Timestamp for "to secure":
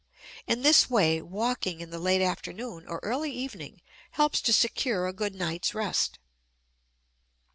4.41-5.05